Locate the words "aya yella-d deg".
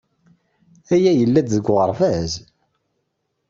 0.95-1.65